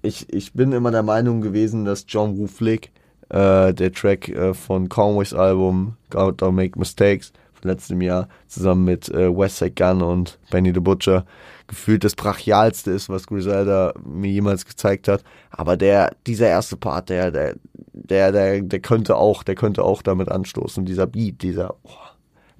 [0.06, 2.92] ich, ich bin immer der Meinung gewesen, dass John Woo Flick,
[3.28, 8.84] äh, der Track äh, von Conways Album God Don't Make Mistakes von letztem Jahr, zusammen
[8.84, 11.26] mit äh, Westside Gun und Benny the Butcher,
[11.66, 15.24] gefühlt das brachialste ist, was Griselda mir jemals gezeigt hat.
[15.50, 17.56] Aber der, dieser erste Part, der, der,
[17.92, 20.84] der, der, der könnte auch, der könnte auch damit anstoßen.
[20.84, 21.90] Dieser Beat, dieser, oh,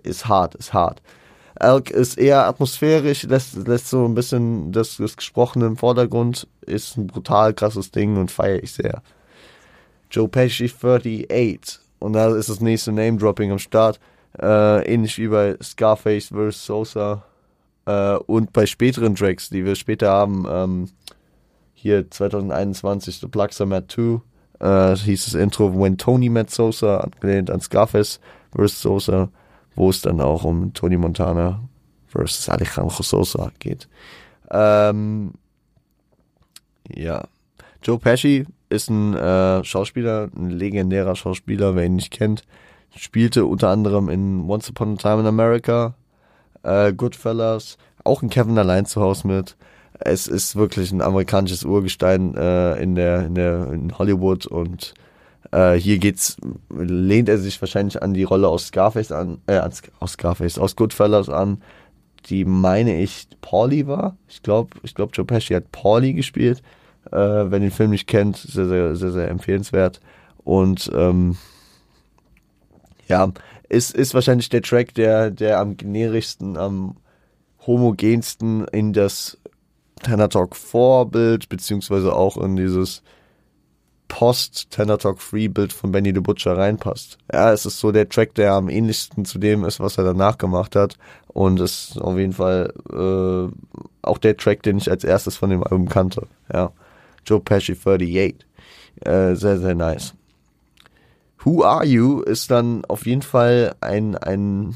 [0.02, 1.02] ist hart, ist hart.
[1.60, 6.96] Elk ist eher atmosphärisch, lässt, lässt so ein bisschen das, das Gesprochene im Vordergrund, ist
[6.96, 9.02] ein brutal krasses Ding und feiere ich sehr.
[10.10, 13.98] Joe Pesci 38 und da ist das nächste Name-Dropping am Start,
[14.38, 16.66] äh, ähnlich wie bei Scarface vs.
[16.66, 17.24] Sosa
[17.86, 20.88] äh, und bei späteren Tracks, die wir später haben, ähm,
[21.74, 24.20] hier 2021, The Plugs Are Mad 2,
[24.60, 28.20] äh, hieß das Intro When Tony Met Sosa, angelehnt an Scarface
[28.54, 28.82] vs.
[28.82, 29.30] Sosa
[29.76, 31.60] wo es dann auch um Tony Montana
[32.08, 33.88] versus Alejandro Sosa geht.
[34.50, 35.32] Ähm,
[36.88, 37.24] ja.
[37.82, 42.42] Joe Pesci ist ein äh, Schauspieler, ein legendärer Schauspieler, wer ihn nicht kennt.
[42.96, 45.94] Spielte unter anderem in Once Upon a Time in America,
[46.62, 49.56] äh, Goodfellas, auch in Kevin allein zu Hause mit.
[49.98, 54.94] Es ist wirklich ein amerikanisches Urgestein äh, in der in der in Hollywood und
[55.52, 56.36] äh, hier geht's,
[56.70, 59.60] lehnt er sich wahrscheinlich an die Rolle aus Scarface an, äh,
[60.00, 61.62] aus Scarface, aus Goodfellas an,
[62.26, 64.16] die meine ich Pauli war.
[64.28, 66.62] Ich glaube, ich glaube, Joe Pesci hat Pauli gespielt.
[67.06, 67.16] Äh,
[67.50, 70.00] wer den Film nicht kennt, sehr, sehr, sehr, sehr empfehlenswert.
[70.42, 71.36] Und ähm,
[73.08, 73.32] ja,
[73.68, 76.96] ist, ist wahrscheinlich der Track, der, der am generischsten, am
[77.66, 79.38] homogensten in das
[80.02, 83.02] Tenor Talk Vorbild, beziehungsweise auch in dieses
[84.08, 87.18] Post-Tenor Talk Free-Bild von Benny the Butcher reinpasst.
[87.32, 90.38] Ja, es ist so der Track, der am ähnlichsten zu dem ist, was er danach
[90.38, 90.96] gemacht hat.
[91.28, 95.50] Und es ist auf jeden Fall äh, auch der Track, den ich als erstes von
[95.50, 96.26] dem Album kannte.
[96.52, 96.72] Ja.
[97.26, 98.36] Joe Pesci 38.
[99.04, 100.14] Äh, sehr, sehr nice.
[101.44, 104.74] Who Are You ist dann auf jeden Fall ein, ein,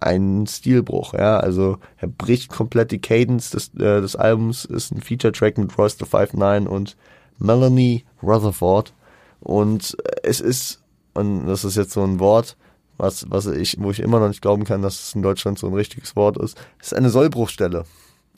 [0.00, 1.40] ein Stilbruch, ja.
[1.40, 5.98] Also er bricht komplett die Cadence des, äh, des Albums, ist ein Feature-Track mit Royce
[5.98, 6.96] the 59 und
[7.38, 8.92] Melanie Rutherford.
[9.40, 10.82] Und es ist,
[11.14, 12.56] und das ist jetzt so ein Wort,
[12.96, 15.68] was, was ich, wo ich immer noch nicht glauben kann, dass es in Deutschland so
[15.68, 17.84] ein richtiges Wort ist, es ist eine Sollbruchstelle.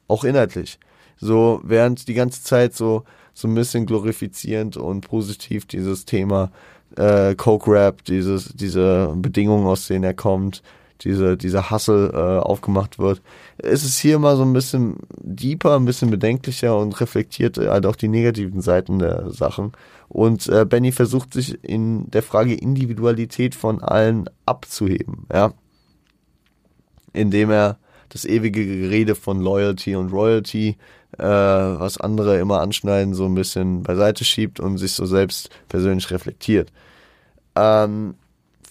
[0.06, 0.78] Auch inhaltlich.
[1.16, 6.50] So, während die ganze Zeit so, so ein bisschen glorifizierend und positiv dieses Thema
[6.96, 10.62] äh, Coke Rap, dieses, diese Bedingungen, aus denen er kommt,
[11.04, 13.22] diese, dieser Hassel äh, aufgemacht wird.
[13.58, 17.96] Es ist hier mal so ein bisschen deeper, ein bisschen bedenklicher und reflektiert halt auch
[17.96, 19.72] die negativen Seiten der Sachen.
[20.08, 25.52] Und äh, Benny versucht sich in der Frage Individualität von allen abzuheben, ja.
[27.12, 30.76] Indem er das ewige Gerede von Loyalty und Royalty,
[31.18, 36.10] äh, was andere immer anschneiden, so ein bisschen beiseite schiebt und sich so selbst persönlich
[36.10, 36.72] reflektiert.
[37.56, 38.14] Ähm,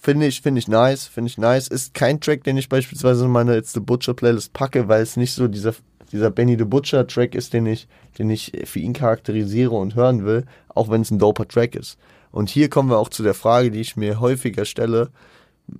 [0.00, 1.68] finde ich, finde ich nice, finde ich nice.
[1.68, 5.16] Ist kein Track, den ich beispielsweise in meine It's the Butcher Playlist packe, weil es
[5.16, 5.74] nicht so dieser,
[6.12, 10.24] dieser Benny the Butcher Track ist, den ich, den ich für ihn charakterisiere und hören
[10.24, 11.98] will, auch wenn es ein doper Track ist.
[12.32, 15.10] Und hier kommen wir auch zu der Frage, die ich mir häufiger stelle.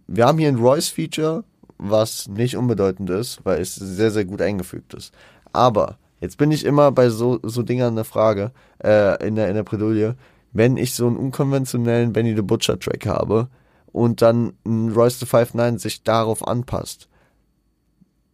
[0.07, 1.45] Wir haben hier ein Royce-Feature,
[1.79, 5.15] was nicht unbedeutend ist, weil es sehr, sehr gut eingefügt ist.
[5.53, 8.53] Aber jetzt bin ich immer bei so, so Dingern eine Frage,
[8.83, 10.17] äh, in der, in der Predulie,
[10.53, 13.49] wenn ich so einen unkonventionellen Benny the Butcher Track habe,
[13.93, 17.09] und dann Royce the 59 sich darauf anpasst.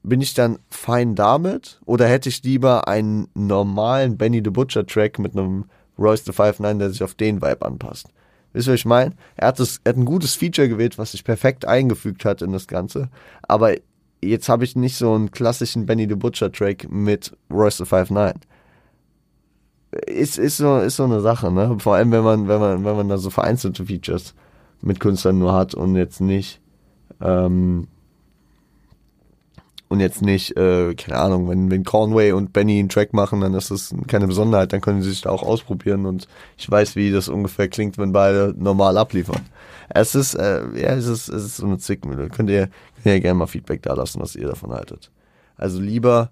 [0.02, 1.80] Bin ich dann fein damit?
[1.84, 5.64] Oder hätte ich lieber einen normalen Benny the Butcher Track mit einem
[5.98, 8.08] Royce the 59, der sich auf den Vibe anpasst?
[8.52, 9.14] Wisst ihr, was ich meine?
[9.36, 12.68] Er hat, er hat ein gutes Feature gewählt, was sich perfekt eingefügt hat in das
[12.68, 13.08] Ganze.
[13.42, 13.74] Aber
[14.22, 18.48] jetzt habe ich nicht so einen klassischen Benny the Butcher Track mit Royce the 59
[20.06, 21.76] ist, ist so, ist so eine Sache, ne?
[21.78, 24.34] Vor allem, wenn man, wenn man, wenn man da so vereinzelte Features
[24.82, 26.60] mit Künstlern nur hat und jetzt nicht
[27.20, 27.88] ähm,
[29.88, 33.54] und jetzt nicht, äh, keine Ahnung, wenn, wenn Conway und Benny einen Track machen, dann
[33.54, 37.12] ist das keine Besonderheit, dann können sie sich da auch ausprobieren und ich weiß, wie
[37.12, 39.42] das ungefähr klingt, wenn beide normal abliefern.
[39.88, 42.28] Es ist, äh, ja, es ist, es ist so eine Zwickmühle.
[42.30, 42.68] Könnt ihr,
[43.02, 45.12] könnt ihr gerne mal Feedback da lassen, was ihr davon haltet.
[45.56, 46.30] Also lieber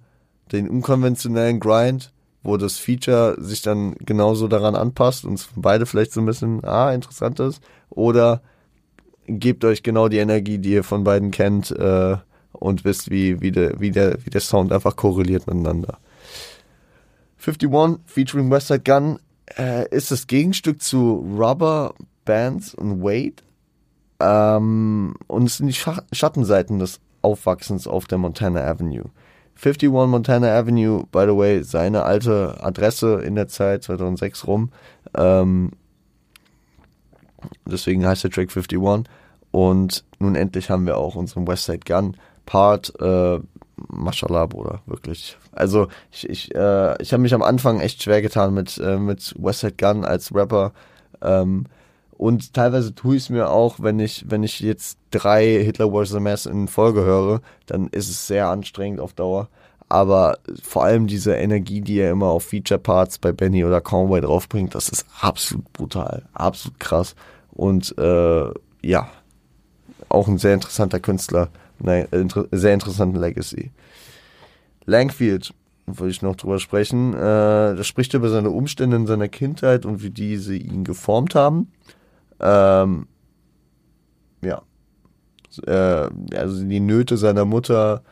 [0.51, 6.21] den unkonventionellen Grind, wo das Feature sich dann genauso daran anpasst und beide vielleicht so
[6.21, 7.63] ein bisschen, ah, interessant ist,
[7.95, 8.43] oder
[9.27, 12.17] gebt euch genau die Energie, die ihr von beiden kennt äh,
[12.53, 15.99] und wisst, wie, wie, der, wie, der, wie der Sound einfach korreliert miteinander.
[17.39, 19.19] 51 featuring Westside Gun
[19.59, 23.43] äh, ist das Gegenstück zu Rubber, Bands und Wade.
[24.21, 29.11] Ähm, und sind die Sch Schattenseiten des Aufwachsens auf der Montana Avenue.
[29.57, 34.71] 51 Montana Avenue, by the way, seine alte Adresse in der Zeit 2006 rum.
[35.17, 35.73] Ähm,
[37.67, 38.79] Deswegen heißt der Track 51.
[39.51, 42.93] Und nun endlich haben wir auch unseren Westside Gun Part.
[43.01, 43.41] Äh,
[43.89, 45.37] Mashallah, Bruder, wirklich.
[45.53, 49.35] Also ich, ich, äh, ich habe mich am Anfang echt schwer getan mit, äh, mit
[49.39, 50.73] Westside Gun als Rapper.
[51.23, 51.67] Ähm,
[52.17, 56.15] und teilweise tue ich es mir auch, wenn ich, wenn ich jetzt drei Hitler vs.
[56.21, 59.49] Mass in Folge höre, dann ist es sehr anstrengend auf Dauer.
[59.89, 64.21] Aber vor allem diese Energie, die er immer auf Feature Parts bei Benny oder Conway
[64.21, 67.15] draufbringt, das ist absolut brutal, absolut krass.
[67.53, 68.51] Und äh,
[68.83, 69.09] ja,
[70.09, 73.71] auch ein sehr interessanter Künstler, eine inter sehr interessante Legacy.
[74.87, 75.53] Langfield,
[75.87, 80.03] wollte ich noch drüber sprechen, äh, das spricht über seine Umstände in seiner Kindheit und
[80.03, 81.71] wie diese ihn geformt haben.
[82.41, 83.07] Ähm,
[84.43, 84.63] ja.
[85.67, 88.03] Äh, also die Nöte seiner Mutter,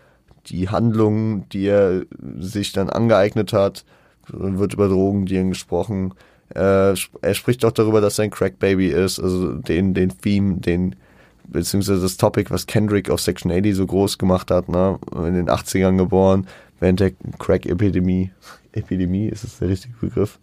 [0.46, 2.02] die Handlungen, die er
[2.38, 3.84] sich dann angeeignet hat,
[4.28, 6.14] wird über Drogendealen gesprochen,
[6.54, 10.96] äh, er spricht auch darüber, dass er ein Crack-Baby ist, also den, den Theme, den,
[11.44, 15.48] beziehungsweise das Topic, was Kendrick auf Section 80 so groß gemacht hat, ne, in den
[15.48, 16.46] 80ern geboren,
[16.78, 18.32] während der Crack-Epidemie,
[18.72, 20.38] Epidemie, ist das der richtige Begriff?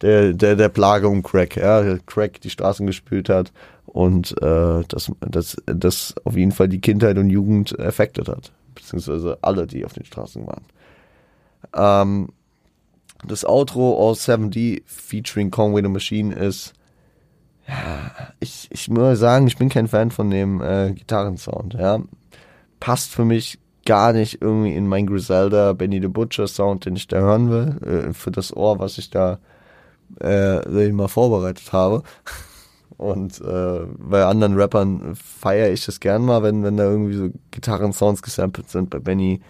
[0.00, 3.52] Der, der, der Plage um Crack, ja, Crack die Straßen gespült hat
[3.84, 8.50] und äh, das, das, das auf jeden Fall die Kindheit und Jugend affected hat,
[8.80, 10.64] beziehungsweise alle, die auf den Straßen waren.
[11.74, 12.28] Ähm,
[13.26, 16.72] das Outro All 7D featuring Conway the Machine ist,
[17.68, 22.00] ja, ich, ich muss sagen, ich bin kein Fan von dem äh, Gitarrensound, ja.
[22.80, 27.08] Passt für mich gar nicht irgendwie in mein Griselda, Benny the Butcher Sound, den ich
[27.08, 29.38] da hören will, äh, für das Ohr, was ich da
[30.20, 32.02] äh, mal vorbereitet habe.
[33.00, 37.30] Und äh, bei anderen Rappern feiere ich das gern mal, wenn, wenn da irgendwie so
[37.50, 38.90] Gitarren-Sounds gesampelt sind.
[38.90, 39.40] Bei Benny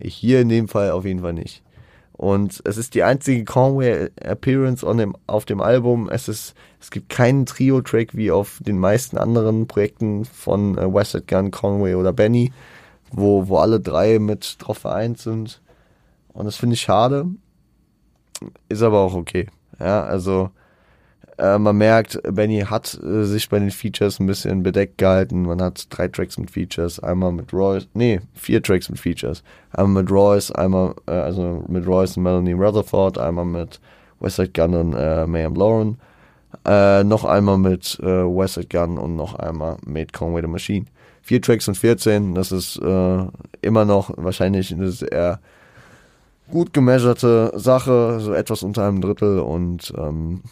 [0.00, 1.64] hier in dem Fall auf jeden Fall nicht.
[2.12, 4.86] Und es ist die einzige Conway-Appearance
[5.26, 6.08] auf dem Album.
[6.08, 11.24] Es, ist, es gibt keinen Trio-Track wie auf den meisten anderen Projekten von äh, Westside
[11.26, 12.52] Gun, Conway oder Benny,
[13.10, 15.60] wo, wo alle drei mit drauf vereint sind.
[16.32, 17.26] Und das finde ich schade.
[18.68, 19.48] Ist aber auch okay.
[19.80, 20.50] Ja, also
[21.38, 25.42] äh, man merkt, Benny hat äh, sich bei den Features ein bisschen bedeckt gehalten.
[25.42, 29.42] Man hat drei Tracks mit Features, einmal mit Royce, nee, vier Tracks mit Features.
[29.72, 33.80] Einmal mit Royce, einmal, äh, also mit Royce und Melanie Rutherford, einmal mit
[34.20, 35.98] Westside Gun und äh, Mayhem Lauren.
[36.64, 40.86] Äh, noch einmal mit äh, Westside Gun und noch einmal mit Conway the Machine.
[41.20, 43.24] Vier Tracks und 14, das ist äh,
[43.60, 45.40] immer noch wahrscheinlich eine sehr
[46.50, 50.42] gut gemeaserte Sache, so etwas unter einem Drittel und ähm,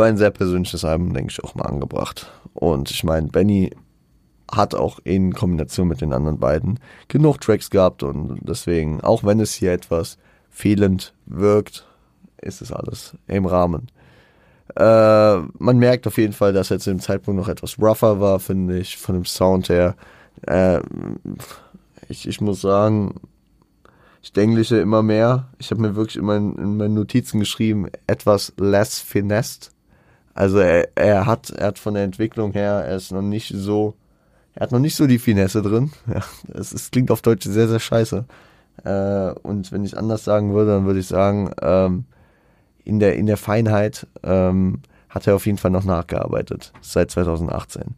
[0.00, 2.32] für ein sehr persönliches Album, denke ich, auch mal angebracht.
[2.54, 3.70] Und ich meine, Benny
[4.50, 9.40] hat auch in Kombination mit den anderen beiden genug Tracks gehabt und deswegen, auch wenn
[9.40, 10.16] es hier etwas
[10.48, 11.86] fehlend wirkt,
[12.40, 13.88] ist es alles im Rahmen.
[14.74, 18.40] Äh, man merkt auf jeden Fall, dass er zu dem Zeitpunkt noch etwas rougher war,
[18.40, 19.96] finde ich, von dem Sound her.
[20.46, 20.80] Äh,
[22.08, 23.16] ich, ich muss sagen,
[24.22, 25.50] ich denglische immer mehr.
[25.58, 29.72] Ich habe mir wirklich in meinen, in meinen Notizen geschrieben, etwas less finessed.
[30.40, 33.92] Also er, er hat, er hat von der Entwicklung her, er ist noch nicht so,
[34.54, 35.90] er hat noch nicht so die Finesse drin.
[36.06, 36.22] Ja,
[36.54, 38.24] es, es klingt auf Deutsch sehr, sehr scheiße.
[38.82, 42.06] Äh, und wenn ich anders sagen würde, dann würde ich sagen, ähm,
[42.86, 44.80] in der, in der Feinheit ähm,
[45.10, 47.94] hat er auf jeden Fall noch nachgearbeitet, seit 2018.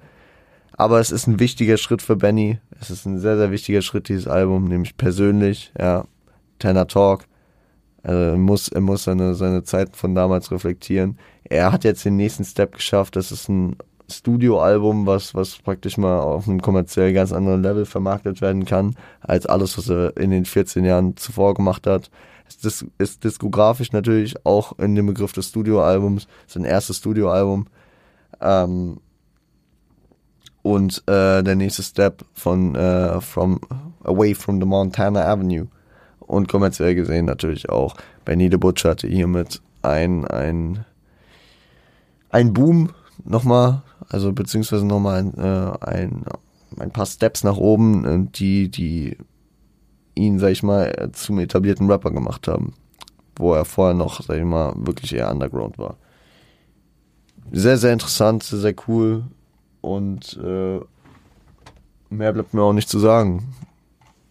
[0.72, 2.58] Aber es ist ein wichtiger Schritt für Benny.
[2.80, 6.06] Es ist ein sehr, sehr wichtiger Schritt, dieses Album, nämlich persönlich, ja.
[6.58, 7.22] Tanner Talk.
[8.02, 11.18] Also er muss, er muss seine, seine Zeit von damals reflektieren
[11.52, 13.16] er hat jetzt den nächsten Step geschafft.
[13.16, 13.76] Das ist ein
[14.10, 19.46] Studioalbum, was, was praktisch mal auf einem kommerziell ganz anderen Level vermarktet werden kann, als
[19.46, 22.10] alles, was er in den 14 Jahren zuvor gemacht hat.
[22.48, 27.66] Es ist diskografisch natürlich auch in dem Begriff des Studioalbums, sein erstes Studioalbum.
[28.40, 28.98] Ähm,
[30.62, 33.60] und äh, der nächste Step von äh, From
[34.04, 35.68] Away from the Montana Avenue.
[36.32, 37.94] Und kommerziell gesehen natürlich auch.
[38.24, 40.86] Benny the Butcher hatte hiermit ein, ein
[42.30, 42.88] ein Boom
[43.22, 46.24] nochmal, also beziehungsweise nochmal ein, äh, ein,
[46.78, 49.18] ein paar Steps nach oben, äh, die, die
[50.14, 52.72] ihn, sag ich mal, zum etablierten Rapper gemacht haben.
[53.36, 55.98] Wo er vorher noch, sag ich mal, wirklich eher Underground war.
[57.50, 59.24] Sehr, sehr interessant, sehr, sehr cool.
[59.82, 60.80] Und äh,
[62.08, 63.54] mehr bleibt mir auch nicht zu sagen.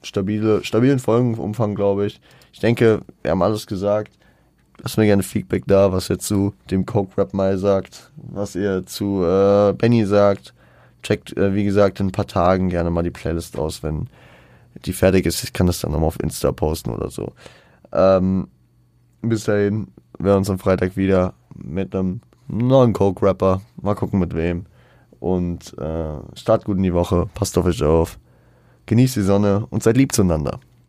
[0.02, 2.20] Stabile, stabilen Folgenumfang, glaube ich.
[2.54, 4.12] Ich denke, wir haben alles gesagt.
[4.82, 8.86] Lasst mir gerne Feedback da, was ihr zu dem Coke Rap mal sagt, was ihr
[8.86, 10.54] zu äh, Benny sagt.
[11.04, 14.08] Checkt, äh, wie gesagt, in ein paar Tagen gerne mal die Playlist aus, wenn
[14.86, 15.44] die fertig ist.
[15.44, 17.34] Ich kann das dann nochmal auf Insta posten oder so.
[17.92, 18.48] Ähm,
[19.22, 23.62] bis dahin, wir uns am Freitag wieder mit einem neuen Coke Rapper.
[23.82, 24.66] Mal gucken mit wem.
[25.20, 27.30] Und äh, start gut in die Woche.
[27.36, 28.18] Passt auf euch auf.
[28.86, 30.60] Genießt die Sonne und seid lieb zueinander.